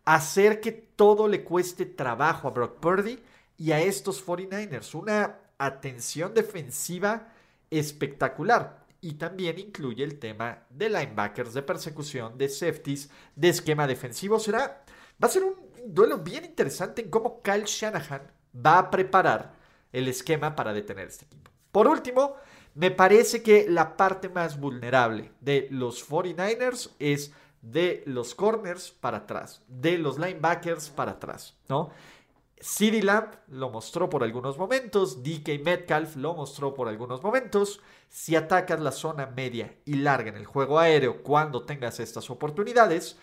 Hacer 0.05 0.61
que 0.61 0.71
todo 0.71 1.27
le 1.27 1.43
cueste 1.43 1.85
trabajo 1.85 2.47
a 2.47 2.53
Brock 2.53 2.79
Purdy 2.79 3.19
y 3.57 3.73
a 3.73 3.81
estos 3.81 4.25
49ers. 4.25 4.95
Una 4.95 5.41
atención 5.59 6.33
defensiva 6.33 7.33
espectacular 7.71 8.87
y 9.01 9.15
también 9.15 9.59
incluye 9.59 10.05
el 10.05 10.21
tema 10.21 10.63
de 10.71 10.91
linebackers, 10.91 11.55
de 11.55 11.63
persecución, 11.63 12.39
de 12.39 12.49
safeties, 12.49 13.11
de 13.35 13.49
esquema 13.49 13.89
defensivo. 13.89 14.39
Será, 14.39 14.85
va 15.21 15.27
a 15.27 15.31
ser 15.31 15.43
un 15.43 15.68
duelo 15.87 16.19
bien 16.19 16.45
interesante 16.45 17.03
en 17.03 17.11
cómo 17.11 17.43
Kyle 17.43 17.65
Shanahan 17.65 18.23
va 18.55 18.79
a 18.79 18.91
preparar 18.91 19.53
el 19.93 20.09
esquema 20.09 20.55
para 20.55 20.73
detener 20.73 21.09
este 21.09 21.25
equipo. 21.25 21.51
Por 21.73 21.87
último, 21.87 22.35
me 22.75 22.91
parece 22.91 23.43
que 23.43 23.67
la 23.69 23.97
parte 23.97 24.29
más 24.29 24.59
vulnerable 24.59 25.33
de 25.41 25.69
los 25.71 26.09
49ers 26.09 26.91
es 26.99 27.33
de 27.63 28.03
los 28.07 28.35
corners 28.35 28.91
para 28.91 29.19
atrás, 29.19 29.63
de 29.67 29.99
los 29.99 30.19
linebackers 30.19 30.91
para 30.91 31.13
atrás, 31.13 31.57
¿no? 31.69 31.91
CD 32.61 33.03
Lamb 33.03 33.35
lo 33.49 33.71
mostró 33.71 34.11
por 34.11 34.25
algunos 34.25 34.59
momentos, 34.59 35.23
DK 35.23 35.63
Metcalf 35.65 36.17
lo 36.17 36.35
mostró 36.35 36.75
por 36.75 36.89
algunos 36.89 37.23
momentos. 37.23 37.81
Si 38.09 38.35
atacas 38.35 38.81
la 38.81 38.91
zona 38.91 39.27
media 39.27 39.77
y 39.85 39.95
larga 39.95 40.31
en 40.31 40.37
el 40.37 40.47
juego 40.47 40.79
aéreo 40.79 41.23
cuando 41.23 41.65
tengas 41.65 42.01
estas 42.01 42.31
oportunidades, 42.31 43.17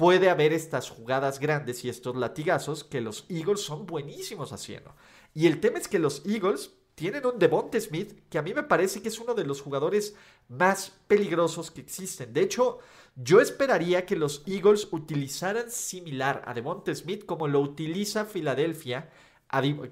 puede 0.00 0.30
haber 0.30 0.54
estas 0.54 0.88
jugadas 0.88 1.38
grandes 1.38 1.84
y 1.84 1.90
estos 1.90 2.16
latigazos 2.16 2.84
que 2.84 3.02
los 3.02 3.26
Eagles 3.28 3.60
son 3.60 3.84
buenísimos 3.84 4.50
haciendo. 4.50 4.96
Y 5.34 5.46
el 5.46 5.60
tema 5.60 5.76
es 5.76 5.88
que 5.88 5.98
los 5.98 6.24
Eagles 6.24 6.70
tienen 6.94 7.26
un 7.26 7.38
Devonte 7.38 7.78
Smith 7.78 8.18
que 8.30 8.38
a 8.38 8.42
mí 8.42 8.54
me 8.54 8.62
parece 8.62 9.02
que 9.02 9.10
es 9.10 9.18
uno 9.20 9.34
de 9.34 9.44
los 9.44 9.60
jugadores 9.60 10.16
más 10.48 10.98
peligrosos 11.06 11.70
que 11.70 11.82
existen. 11.82 12.32
De 12.32 12.40
hecho, 12.40 12.78
yo 13.14 13.42
esperaría 13.42 14.06
que 14.06 14.16
los 14.16 14.42
Eagles 14.46 14.88
utilizaran 14.90 15.70
similar 15.70 16.44
a 16.46 16.54
Devonta 16.54 16.94
Smith 16.94 17.26
como 17.26 17.46
lo 17.46 17.60
utiliza 17.60 18.24
Filadelfia, 18.24 19.10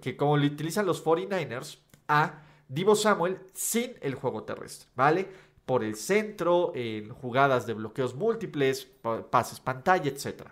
que 0.00 0.16
como 0.16 0.38
lo 0.38 0.46
utilizan 0.46 0.86
los 0.86 1.04
49ers 1.04 1.80
a 2.08 2.46
Divo 2.66 2.96
Samuel 2.96 3.40
sin 3.52 3.92
el 4.00 4.14
juego 4.14 4.44
terrestre, 4.44 4.88
¿vale? 4.94 5.28
Por 5.68 5.84
el 5.84 5.96
centro, 5.96 6.72
en 6.74 7.10
jugadas 7.10 7.66
de 7.66 7.74
bloqueos 7.74 8.14
múltiples, 8.14 8.88
pases 9.28 9.60
pantalla, 9.60 10.08
etc. 10.10 10.48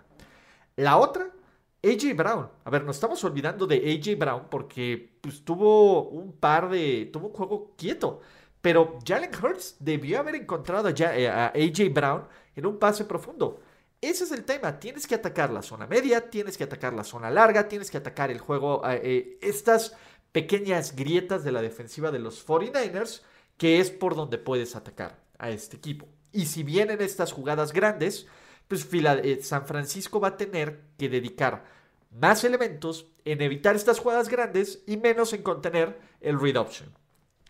La 0.75 0.97
otra, 0.97 1.31
AJ 1.83 2.15
Brown. 2.15 2.47
A 2.63 2.69
ver, 2.69 2.83
nos 2.83 2.97
estamos 2.97 3.23
olvidando 3.23 3.65
de 3.65 3.77
AJ 3.77 4.19
Brown 4.19 4.43
porque 4.51 5.17
pues, 5.19 5.43
tuvo 5.43 6.09
un 6.09 6.33
par 6.33 6.69
de. 6.69 7.09
tuvo 7.11 7.29
un 7.29 7.33
juego 7.33 7.73
quieto. 7.75 8.21
Pero 8.61 8.99
Jalen 9.03 9.31
Hurts 9.41 9.77
debió 9.79 10.19
haber 10.19 10.35
encontrado 10.35 10.87
a 10.87 10.91
AJ 10.91 11.79
eh, 11.79 11.89
Brown 11.89 12.27
en 12.55 12.67
un 12.67 12.77
pase 12.77 13.03
profundo. 13.05 13.59
Ese 13.99 14.25
es 14.25 14.31
el 14.31 14.43
tema. 14.45 14.79
Tienes 14.79 15.07
que 15.07 15.15
atacar 15.15 15.51
la 15.51 15.63
zona 15.63 15.87
media, 15.87 16.29
tienes 16.29 16.57
que 16.59 16.65
atacar 16.65 16.93
la 16.93 17.03
zona 17.03 17.31
larga, 17.31 17.67
tienes 17.67 17.89
que 17.89 17.97
atacar 17.97 18.29
el 18.29 18.39
juego, 18.39 18.87
eh, 18.87 19.01
eh, 19.03 19.39
estas 19.41 19.95
pequeñas 20.31 20.95
grietas 20.95 21.43
de 21.43 21.51
la 21.51 21.63
defensiva 21.63 22.11
de 22.11 22.19
los 22.19 22.45
49ers, 22.45 23.23
que 23.57 23.79
es 23.79 23.91
por 23.91 24.15
donde 24.15 24.37
puedes 24.37 24.75
atacar 24.75 25.19
a 25.37 25.49
este 25.49 25.77
equipo. 25.77 26.07
Y 26.31 26.45
si 26.45 26.63
vienen 26.63 27.01
estas 27.01 27.31
jugadas 27.31 27.73
grandes, 27.73 28.27
pues 28.67 28.87
eh, 28.91 29.39
San 29.41 29.65
Francisco 29.65 30.19
va 30.19 30.29
a 30.29 30.37
tener 30.37 30.81
que 30.97 31.09
dedicar 31.09 31.65
más 32.11 32.43
elementos 32.43 33.07
en 33.25 33.41
evitar 33.41 33.75
estas 33.75 33.99
jugadas 33.99 34.29
grandes 34.29 34.83
y 34.87 34.97
menos 34.97 35.33
en 35.33 35.43
contener 35.43 35.99
el 36.21 36.39
read 36.39 36.57
option, 36.57 36.93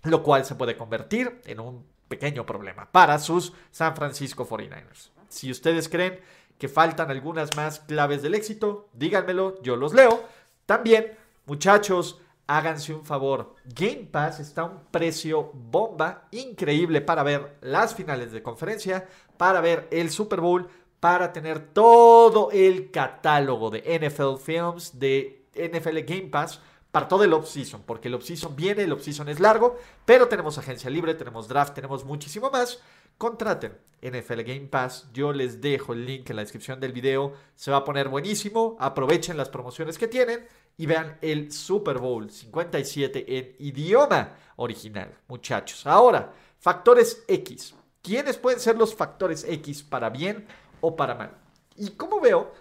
lo 0.04 0.24
cual 0.24 0.46
se 0.46 0.56
puede 0.56 0.78
convertir 0.78 1.42
en 1.46 1.60
un 1.60 1.86
pequeño 2.08 2.46
problema 2.46 2.92
para 2.92 3.20
sus 3.20 3.54
San 3.72 3.96
Francisco 3.96 4.48
49ers. 4.48 5.10
Si 5.30 5.52
ustedes 5.52 5.90
creen 5.90 6.20
que 6.58 6.68
faltan 6.68 7.12
algunas 7.12 7.56
más 7.56 7.80
claves 7.80 8.22
del 8.22 8.36
éxito, 8.36 8.90
díganmelo, 8.94 9.62
yo 9.62 9.76
los 9.76 9.94
leo. 9.94 10.24
También, 10.66 11.18
muchachos, 11.46 12.20
háganse 12.48 12.94
un 12.94 13.06
favor. 13.06 13.56
Game 13.66 14.08
Pass 14.12 14.40
está 14.40 14.62
a 14.62 14.66
un 14.66 14.80
precio 14.90 15.52
bomba 15.54 16.28
increíble 16.32 17.02
para 17.02 17.24
ver 17.24 17.58
las 17.62 17.94
finales 17.94 18.32
de 18.32 18.42
conferencia, 18.42 19.08
para 19.38 19.62
ver 19.62 19.88
el 19.92 20.10
Super 20.10 20.42
Bowl, 20.42 20.68
para 21.00 21.32
tener 21.32 21.60
todo 21.60 22.50
el 22.52 22.90
catálogo 22.90 23.70
de 23.70 24.00
NFL 24.00 24.38
Films, 24.38 24.98
de 24.98 25.46
NFL 25.54 26.00
Game 26.06 26.30
Pass 26.30 26.60
para 26.92 27.08
todo 27.08 27.24
el 27.24 27.34
off-season, 27.34 27.84
porque 27.86 28.08
el 28.08 28.16
off-season 28.16 28.56
viene, 28.56 28.84
el 28.84 28.94
off-season 28.94 29.30
es 29.30 29.40
largo, 29.40 29.78
pero 30.06 30.28
tenemos 30.28 30.58
agencia 30.58 30.90
libre, 30.90 31.14
tenemos 31.14 31.48
draft, 31.48 31.76
tenemos 31.76 32.06
muchísimo 32.06 32.50
más. 32.50 32.82
Contraten 33.18 33.78
NFL 34.02 34.42
Game 34.42 34.68
Pass, 34.68 35.10
yo 35.14 35.34
les 35.34 35.60
dejo 35.60 35.94
el 35.94 36.06
link 36.06 36.30
en 36.30 36.36
la 36.36 36.44
descripción 36.44 36.80
del 36.80 36.94
video, 36.94 37.34
se 37.56 37.72
va 37.72 37.78
a 37.78 37.84
poner 37.84 38.10
buenísimo, 38.10 38.78
aprovechen 38.80 39.38
las 39.38 39.50
promociones 39.50 39.98
que 39.98 40.08
tienen 40.08 40.48
y 40.78 40.86
vean 40.86 41.18
el 41.22 41.52
Super 41.52 41.98
Bowl 41.98 42.30
57 42.30 43.26
en 43.38 43.56
idioma 43.60 44.36
original, 44.58 45.12
muchachos. 45.28 45.86
Ahora, 45.88 46.32
factores 46.60 47.24
X. 47.28 47.74
¿Quiénes 48.02 48.38
pueden 48.38 48.60
ser 48.60 48.78
los 48.78 48.96
factores 48.96 49.44
X 49.44 49.84
para 49.84 50.10
bien 50.10 50.46
o 50.80 50.96
para 50.96 51.16
mal? 51.16 51.38
Y 51.76 51.92
como 51.92 52.22
veo, 52.22 52.54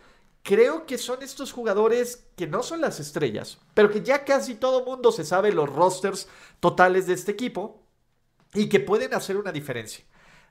creo 0.43 0.87
que 0.87 0.97
son 0.97 1.23
estos 1.23 1.53
jugadores 1.53 2.27
que 2.37 2.47
no 2.47 2.63
son 2.63 2.81
las 2.81 3.01
estrellas, 3.01 3.59
pero 3.75 3.91
que 3.91 4.03
ya 4.03 4.25
casi 4.25 4.55
todo 4.55 4.85
mundo 4.85 5.13
se 5.13 5.25
sabe 5.25 5.53
los 5.53 5.69
rosters 5.69 6.27
totales 6.59 7.07
de 7.07 7.15
este 7.15 7.33
equipo. 7.33 7.83
y 8.55 8.71
que 8.71 8.81
pueden 8.81 9.13
hacer 9.13 9.37
una 9.37 9.53
diferencia. 9.53 10.03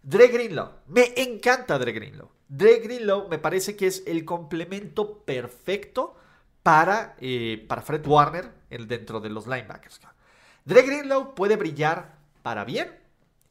Dre 0.03 0.27
Greenlow, 0.27 0.69
me 0.87 1.13
encanta 1.15 1.79
Dre 1.79 1.91
Greenlow. 1.91 2.29
Dre 2.47 2.79
Greenlow 2.79 3.27
me 3.29 3.39
parece 3.39 3.75
que 3.75 3.87
es 3.87 4.03
el 4.05 4.23
complemento 4.25 5.23
perfecto 5.23 6.15
para, 6.65 7.15
eh, 7.21 7.63
para 7.67 7.83
Fred 7.83 8.07
Warner 8.07 8.51
dentro 8.87 9.19
de 9.19 9.29
los 9.29 9.45
linebackers. 9.45 9.99
Dre 10.63 10.81
Greenlow 10.81 11.35
puede 11.35 11.57
brillar 11.57 12.15
para 12.41 12.65
bien 12.65 12.91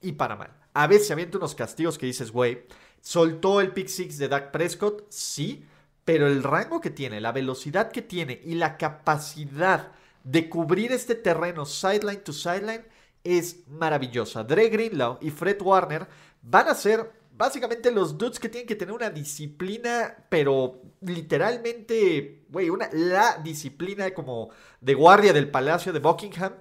y 0.01 0.11
para 0.13 0.35
mal. 0.35 0.51
A 0.73 0.89
veces 0.89 1.13
avienta 1.13 1.39
unos 1.39 1.55
castigos 1.55 1.97
que 1.97 2.07
dices, 2.07 2.33
güey, 2.33 2.67
soltó 3.01 3.61
el 3.61 3.71
pick 3.71 3.87
six 3.87 4.19
de 4.19 4.27
Dak 4.27 4.51
Prescott, 4.51 5.07
sí, 5.11 5.65
pero 6.05 6.27
el 6.27 6.43
rango 6.43 6.81
que 6.81 6.91
tiene, 6.91 7.21
la 7.21 7.31
velocidad 7.31 7.93
que 7.93 8.03
tiene 8.03 8.41
y 8.45 8.57
la 8.57 8.77
capacidad 8.77 9.93
de 10.25 10.49
cubrir 10.49 10.91
este 10.91 11.15
terreno 11.15 11.67
sideline 11.67 12.25
to 12.25 12.33
sideline 12.33 12.85
es 13.23 13.69
maravillosa. 13.69 14.43
Dre 14.43 14.71
Greenlaw 14.71 15.19
y 15.21 15.31
Fred 15.31 15.63
Warner 15.63 16.09
van 16.43 16.67
a 16.67 16.75
ser 16.75 17.13
básicamente 17.37 17.91
los 17.91 18.17
dudes 18.17 18.39
que 18.39 18.49
tienen 18.49 18.67
que 18.67 18.77
tener 18.77 18.95
una 18.95 19.11
disciplina, 19.11 20.17
pero 20.29 20.81
literalmente, 21.01 22.45
güey, 22.49 22.71
una, 22.71 22.89
la 22.93 23.39
disciplina 23.43 24.13
como 24.13 24.51
de 24.81 24.95
guardia 24.95 25.33
del 25.33 25.51
Palacio 25.51 25.93
de 25.93 25.99
Buckingham 25.99 26.55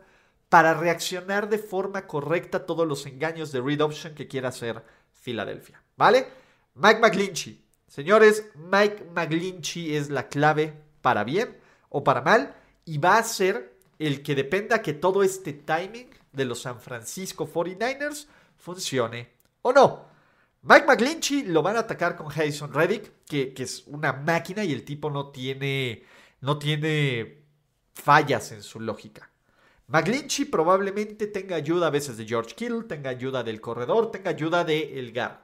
para 0.50 0.74
reaccionar 0.74 1.50
de 1.50 1.58
forma 1.58 2.06
correcta 2.06 2.60
a 2.60 2.66
todos 2.66 2.88
los 2.88 3.06
engaños 3.06 3.52
de 3.52 3.62
read 3.62 3.82
option 3.82 4.14
que 4.14 4.28
quiera 4.28 4.50
hacer 4.50 4.84
Filadelfia, 5.14 5.82
¿vale? 5.96 6.28
Mike 6.76 7.00
McGlinchey. 7.00 7.64
Señores, 7.88 8.50
Mike 8.56 9.06
McGlinchey 9.14 9.96
es 9.96 10.10
la 10.10 10.28
clave 10.28 10.74
para 11.02 11.24
bien 11.24 11.58
o 11.90 12.04
para 12.04 12.22
mal 12.22 12.56
y 12.86 12.98
va 12.98 13.18
a 13.18 13.24
ser 13.24 13.78
el 14.00 14.24
que 14.24 14.36
dependa 14.36 14.82
que 14.82 14.94
todo 14.94 15.24
este 15.24 15.54
timing 15.54 16.10
de 16.32 16.46
los 16.46 16.62
San 16.62 16.80
Francisco 16.80 17.48
49ers 17.48 18.28
funcione 18.58 19.30
o 19.62 19.72
no. 19.72 20.13
Mike 20.66 20.86
McGlinchey 20.88 21.44
lo 21.44 21.62
van 21.62 21.76
a 21.76 21.80
atacar 21.80 22.16
con 22.16 22.30
Jason 22.30 22.74
Reddick, 22.74 23.26
que, 23.26 23.54
es 23.58 23.84
una 23.86 24.14
máquina 24.14 24.64
y 24.64 24.72
el 24.72 24.86
tipo 24.86 25.10
no 25.10 25.30
tiene, 25.30 26.04
no 26.40 26.58
tiene 26.58 27.44
fallas 27.94 28.54
en 28.54 28.64
su 28.64 28.80
lógica. 28.80 29.30
McGlinchey 29.88 30.46
probablemente 30.46 31.28
tenga 31.28 31.58
ayuda 31.58 31.88
a 31.88 31.90
veces 31.90 32.16
de 32.16 32.26
George 32.26 32.56
Kittle, 32.56 32.84
tenga 32.84 33.10
ayuda 33.10 33.44
del 33.44 33.60
corredor, 33.60 34.10
tenga 34.10 34.30
ayuda 34.30 34.64
de 34.64 35.00
Elgar. 35.00 35.44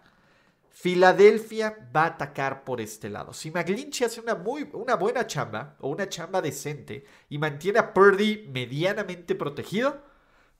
Filadelfia 0.70 1.90
va 1.94 2.04
a 2.04 2.08
atacar 2.08 2.64
por 2.64 2.80
este 2.80 3.10
lado. 3.10 3.34
Si 3.34 3.52
McGlinchey 3.52 4.08
hace 4.08 4.22
una, 4.22 4.36
muy, 4.36 4.70
una 4.72 4.96
buena 4.96 5.28
chamba 5.28 5.76
o 5.82 5.90
una 5.90 6.08
chamba 6.08 6.42
decente 6.42 7.04
y 7.28 7.38
mantiene 7.38 7.80
a 7.80 7.94
Purdy 7.94 8.48
medianamente 8.54 9.36
protegido, 9.36 10.02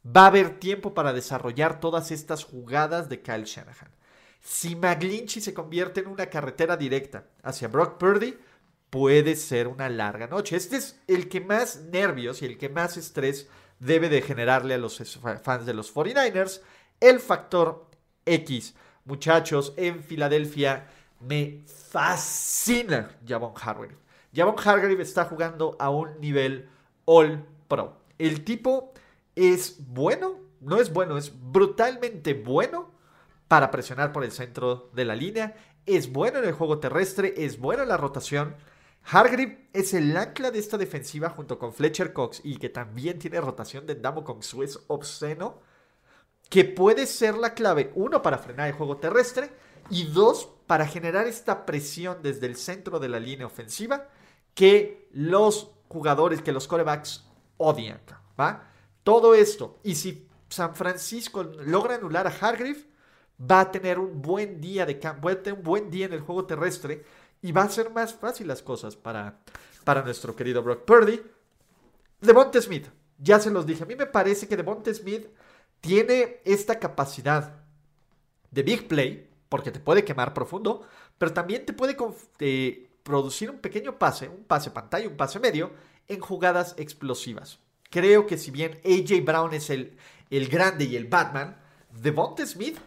va 0.06 0.24
a 0.24 0.28
haber 0.28 0.60
tiempo 0.60 0.94
para 0.94 1.14
desarrollar 1.14 1.80
todas 1.80 2.12
estas 2.12 2.44
jugadas 2.44 3.08
de 3.08 3.22
Kyle 3.22 3.46
Shanahan. 3.46 3.99
Si 4.40 4.76
McGlinchey 4.76 5.42
se 5.42 5.54
convierte 5.54 6.02
en 6.02 6.08
una 6.08 6.28
carretera 6.28 6.78
directa 6.78 7.26
hacia 7.44 7.68
Brock 7.68 7.98
Purdy, 7.98 8.38
puede 8.90 9.36
ser 9.36 9.68
una 9.68 9.90
larga 9.90 10.28
noche. 10.28 10.56
Este 10.56 10.78
es 10.78 11.00
el 11.08 11.30
que 11.30 11.42
más 11.42 11.82
nervios 11.92 12.42
y 12.42 12.46
el 12.46 12.58
que 12.58 12.70
más 12.70 12.98
estrés 12.98 13.48
debe 13.80 14.10
de 14.10 14.22
generarle 14.22 14.74
a 14.74 14.78
los 14.78 15.02
fans 15.44 15.66
de 15.66 15.74
los 15.74 15.94
49ers. 15.94 16.62
El 17.00 17.20
factor 17.20 17.88
X. 18.26 18.76
Muchachos, 19.06 19.74
en 19.78 20.04
Filadelfia 20.04 20.88
me 21.20 21.64
fascina 21.66 23.18
Javon 23.28 23.54
Hargrave. 23.56 23.98
Javon 24.34 24.56
Hargrave 24.58 25.02
está 25.02 25.26
jugando 25.26 25.76
a 25.80 25.90
un 25.90 26.20
nivel 26.20 26.70
All 27.06 27.46
Pro. 27.68 27.98
El 28.18 28.44
tipo 28.44 28.94
es 29.36 29.78
bueno, 29.88 30.40
no 30.62 30.80
es 30.80 30.92
bueno, 30.92 31.18
es 31.18 31.32
brutalmente 31.34 32.34
bueno 32.34 32.92
para 33.50 33.72
presionar 33.72 34.14
por 34.14 34.24
el 34.24 34.32
centro 34.32 34.90
de 34.94 35.04
la 35.04 35.16
línea, 35.16 35.56
es 35.86 36.14
bueno 36.14 36.38
en 36.38 36.46
el 36.46 36.54
juego 36.54 36.80
terrestre, 36.80 37.34
es 37.36 37.60
bueno 37.60 37.84
en 37.84 37.90
la 37.90 37.98
rotación. 37.98 38.56
Hargrave 39.04 39.68
es 39.74 39.94
el 39.96 40.16
ancla 40.16 40.52
de 40.52 40.60
esta 40.60 40.78
defensiva 40.78 41.32
junto 41.32 41.58
con 41.58 41.74
Fletcher 41.74 42.14
Cox 42.14 42.42
y 42.44 42.58
que 42.58 42.70
también 42.70 43.18
tiene 43.18 43.42
rotación 43.42 43.88
de 43.88 43.96
Damo 43.96 44.24
con 44.24 44.44
su 44.44 44.64
obsceno, 44.88 45.62
que 46.48 46.64
puede 46.64 47.08
ser 47.08 47.38
la 47.38 47.56
clave, 47.56 47.92
uno, 47.96 48.22
para 48.22 48.38
frenar 48.38 48.68
el 48.68 48.76
juego 48.76 48.98
terrestre 48.98 49.52
y 49.90 50.06
dos, 50.06 50.50
para 50.68 50.86
generar 50.86 51.26
esta 51.26 51.66
presión 51.66 52.20
desde 52.22 52.46
el 52.46 52.56
centro 52.56 53.00
de 53.00 53.10
la 53.10 53.20
línea 53.20 53.48
ofensiva 53.48 54.10
que 54.54 55.10
los 55.12 55.72
jugadores, 55.88 56.44
que 56.44 56.52
los 56.52 56.68
corebacks 56.68 57.26
odian, 57.58 58.00
¿va? 58.40 58.70
Todo 59.04 59.34
esto, 59.34 59.80
y 59.84 59.96
si 59.96 60.28
San 60.50 60.76
Francisco 60.76 61.44
logra 61.44 61.96
anular 61.96 62.28
a 62.28 62.30
Hargrave, 62.30 62.89
va 63.40 63.62
a 63.62 63.72
tener 63.72 64.00
un 64.00 64.22
buen 64.22 64.60
día 64.60 64.86
de 64.86 65.00
campo, 65.00 65.28
va 65.28 65.34
a 65.34 65.42
tener 65.42 65.60
un 65.60 65.64
buen 65.64 65.90
día 65.90 66.06
en 66.06 66.14
el 66.14 66.22
juego 66.22 66.46
terrestre 66.46 67.04
y 67.42 67.52
va 67.52 67.64
a 67.64 67.70
ser 67.70 67.90
más 67.90 68.14
fácil 68.14 68.48
las 68.48 68.62
cosas 68.62 68.96
para, 68.96 69.40
para 69.84 70.04
nuestro 70.04 70.36
querido 70.36 70.62
Brock 70.62 70.84
Purdy. 70.86 71.22
Devonte 72.22 72.62
Smith, 72.62 72.88
ya 73.18 73.40
se 73.40 73.50
los 73.50 73.66
dije, 73.66 73.84
a 73.84 73.86
mí 73.86 73.96
me 73.96 74.06
parece 74.06 74.48
que 74.48 74.58
Devonte 74.58 74.94
Smith 74.94 75.28
tiene 75.80 76.42
esta 76.44 76.80
capacidad 76.80 77.64
de 78.52 78.64
big 78.64 78.88
play, 78.88 79.30
porque 79.48 79.72
te 79.72 79.80
puede 79.80 80.04
quemar 80.04 80.34
profundo, 80.34 80.86
pero 81.18 81.32
también 81.32 81.66
te 81.66 81.74
puede 81.74 81.96
eh, 82.40 82.90
producir 83.04 83.50
un 83.50 83.60
pequeño 83.60 83.98
pase, 83.98 84.28
un 84.28 84.44
pase 84.44 84.72
pantalla, 84.72 85.08
un 85.08 85.16
pase 85.16 85.40
medio, 85.40 85.72
en 86.08 86.20
jugadas 86.20 86.76
explosivas. 86.78 87.60
Creo 87.90 88.28
que 88.28 88.38
si 88.38 88.52
bien 88.52 88.80
AJ 88.84 89.24
Brown 89.24 89.54
es 89.54 89.70
el, 89.70 89.98
el 90.30 90.50
grande 90.50 90.86
y 90.86 90.96
el 90.96 91.06
Batman, 91.06 91.58
Devonta 92.02 92.46
Smith 92.46 92.78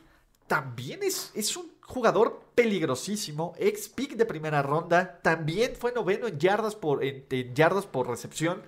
también 0.53 1.03
es, 1.03 1.33
es 1.35 1.57
un 1.57 1.73
jugador 1.81 2.43
peligrosísimo, 2.55 3.55
ex 3.57 3.88
pick 3.88 4.17
de 4.17 4.27
primera 4.27 4.61
ronda, 4.61 5.19
también 5.23 5.75
fue 5.75 5.93
noveno 5.93 6.27
en 6.27 6.38
yardas 6.38 6.77
por, 6.77 7.03
en, 7.03 7.25
yardas 7.55 7.87
por 7.87 8.07
recepción. 8.07 8.61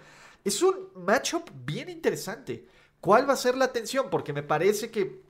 Es 0.42 0.62
un 0.62 0.88
matchup 0.94 1.50
bien 1.66 1.90
interesante. 1.90 2.66
¿Cuál 3.02 3.28
va 3.28 3.34
a 3.34 3.36
ser 3.36 3.54
la 3.54 3.66
atención? 3.66 4.06
Porque 4.08 4.32
me 4.32 4.42
parece 4.42 4.90
que, 4.90 5.20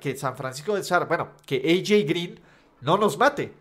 que 0.00 0.16
San 0.16 0.34
Francisco 0.34 0.74
de 0.74 0.82
Sar, 0.82 1.06
bueno, 1.06 1.32
que 1.44 1.56
AJ 1.56 2.08
Green 2.08 2.40
no 2.80 2.96
nos 2.96 3.18
mate. 3.18 3.52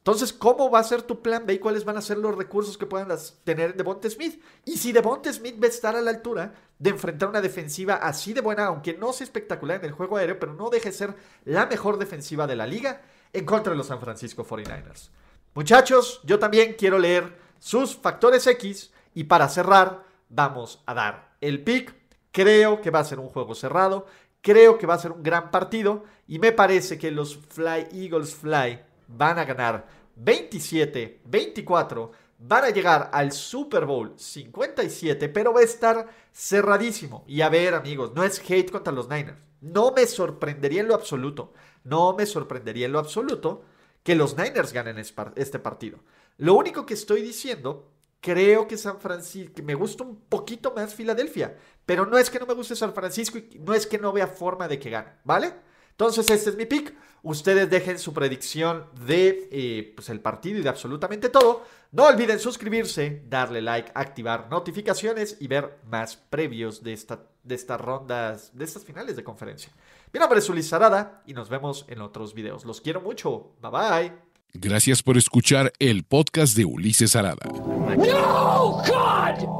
Entonces, 0.00 0.32
¿cómo 0.32 0.70
va 0.70 0.78
a 0.78 0.84
ser 0.84 1.02
tu 1.02 1.20
plan 1.20 1.44
B 1.44 1.52
y 1.52 1.58
cuáles 1.58 1.84
van 1.84 1.98
a 1.98 2.00
ser 2.00 2.16
los 2.16 2.34
recursos 2.34 2.78
que 2.78 2.86
puedan 2.86 3.14
tener 3.44 3.76
Devonte 3.76 4.08
Smith? 4.08 4.42
Y 4.64 4.78
si 4.78 4.92
Devonte 4.92 5.30
Smith 5.30 5.62
va 5.62 5.66
a 5.66 5.70
estar 5.70 5.94
a 5.94 6.00
la 6.00 6.10
altura 6.10 6.54
de 6.78 6.88
enfrentar 6.88 7.28
una 7.28 7.42
defensiva 7.42 7.96
así 7.96 8.32
de 8.32 8.40
buena, 8.40 8.64
aunque 8.64 8.94
no 8.94 9.12
sea 9.12 9.26
espectacular 9.26 9.80
en 9.80 9.84
el 9.84 9.92
juego 9.92 10.16
aéreo, 10.16 10.38
pero 10.38 10.54
no 10.54 10.70
deje 10.70 10.88
de 10.88 10.96
ser 10.96 11.14
la 11.44 11.66
mejor 11.66 11.98
defensiva 11.98 12.46
de 12.46 12.56
la 12.56 12.66
liga 12.66 13.02
en 13.34 13.44
contra 13.44 13.72
de 13.72 13.76
los 13.76 13.88
San 13.88 14.00
Francisco 14.00 14.42
49ers. 14.42 15.10
Muchachos, 15.52 16.22
yo 16.24 16.38
también 16.38 16.76
quiero 16.78 16.98
leer 16.98 17.36
sus 17.58 17.94
factores 17.94 18.46
X 18.46 18.92
y 19.12 19.24
para 19.24 19.50
cerrar, 19.50 20.04
vamos 20.30 20.82
a 20.86 20.94
dar 20.94 21.36
el 21.42 21.62
pick. 21.62 21.94
Creo 22.32 22.80
que 22.80 22.90
va 22.90 23.00
a 23.00 23.04
ser 23.04 23.18
un 23.18 23.28
juego 23.28 23.54
cerrado, 23.54 24.06
creo 24.40 24.78
que 24.78 24.86
va 24.86 24.94
a 24.94 24.98
ser 24.98 25.12
un 25.12 25.22
gran 25.22 25.50
partido 25.50 26.04
y 26.26 26.38
me 26.38 26.52
parece 26.52 26.96
que 26.96 27.10
los 27.10 27.36
Fly 27.36 27.88
Eagles 27.92 28.34
Fly 28.34 28.80
van 29.16 29.38
a 29.38 29.44
ganar 29.44 29.86
27, 30.16 31.22
24, 31.24 32.12
van 32.38 32.64
a 32.64 32.70
llegar 32.70 33.10
al 33.12 33.32
Super 33.32 33.84
Bowl 33.84 34.14
57, 34.16 35.28
pero 35.28 35.52
va 35.52 35.60
a 35.60 35.64
estar 35.64 36.08
cerradísimo. 36.32 37.24
Y 37.26 37.40
a 37.40 37.48
ver, 37.48 37.74
amigos, 37.74 38.12
no 38.14 38.24
es 38.24 38.40
hate 38.48 38.70
contra 38.70 38.92
los 38.92 39.08
Niners. 39.08 39.38
No 39.60 39.92
me 39.92 40.06
sorprendería 40.06 40.80
en 40.80 40.88
lo 40.88 40.94
absoluto, 40.94 41.52
no 41.84 42.14
me 42.14 42.24
sorprendería 42.24 42.86
en 42.86 42.92
lo 42.92 42.98
absoluto 42.98 43.62
que 44.02 44.14
los 44.14 44.36
Niners 44.36 44.72
ganen 44.72 44.96
este 44.98 45.58
partido. 45.58 45.98
Lo 46.38 46.54
único 46.54 46.86
que 46.86 46.94
estoy 46.94 47.20
diciendo, 47.20 47.90
creo 48.20 48.66
que 48.66 48.78
San 48.78 48.98
Francisco, 49.00 49.62
me 49.62 49.74
gusta 49.74 50.04
un 50.04 50.16
poquito 50.16 50.72
más 50.74 50.94
Filadelfia, 50.94 51.58
pero 51.84 52.06
no 52.06 52.16
es 52.16 52.30
que 52.30 52.38
no 52.38 52.46
me 52.46 52.54
guste 52.54 52.74
San 52.74 52.94
Francisco 52.94 53.36
y 53.36 53.58
no 53.58 53.74
es 53.74 53.86
que 53.86 53.98
no 53.98 54.12
vea 54.12 54.26
forma 54.26 54.66
de 54.66 54.78
que 54.78 54.88
gane, 54.88 55.12
¿vale? 55.24 55.52
Entonces, 55.90 56.30
este 56.30 56.50
es 56.50 56.56
mi 56.56 56.64
pick. 56.64 56.94
Ustedes 57.22 57.68
dejen 57.68 57.98
su 57.98 58.12
predicción 58.14 58.86
de 59.06 59.48
eh, 59.50 59.92
pues 59.94 60.08
el 60.08 60.20
partido 60.20 60.58
y 60.58 60.62
de 60.62 60.68
absolutamente 60.68 61.28
todo. 61.28 61.64
No 61.92 62.04
olviden 62.06 62.38
suscribirse, 62.38 63.22
darle 63.28 63.60
like, 63.60 63.90
activar 63.94 64.48
notificaciones 64.48 65.36
y 65.40 65.48
ver 65.48 65.78
más 65.88 66.16
previos 66.16 66.82
de, 66.82 66.92
esta, 66.92 67.24
de 67.42 67.54
estas 67.54 67.80
rondas, 67.80 68.50
de 68.54 68.64
estas 68.64 68.84
finales 68.84 69.16
de 69.16 69.24
conferencia. 69.24 69.72
Mi 70.12 70.20
nombre 70.20 70.38
es 70.38 70.48
Ulises 70.48 70.72
Arada 70.72 71.22
y 71.26 71.34
nos 71.34 71.48
vemos 71.48 71.84
en 71.88 72.00
otros 72.00 72.32
videos. 72.32 72.64
Los 72.64 72.80
quiero 72.80 73.00
mucho. 73.00 73.52
Bye 73.60 73.70
bye. 73.70 74.12
Gracias 74.52 75.02
por 75.02 75.16
escuchar 75.16 75.72
el 75.78 76.04
podcast 76.04 76.56
de 76.56 76.64
Ulises 76.64 77.14
Arada. 77.16 77.46
No, 77.46 78.82
God! 78.86 79.59